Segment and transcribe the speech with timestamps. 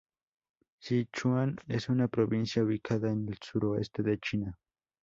[0.79, 4.57] Sichuan es una provincia ubicada en el Suroeste de China.